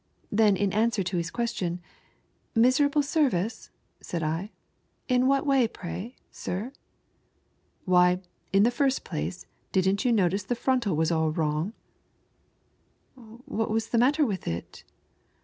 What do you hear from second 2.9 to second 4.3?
service?" said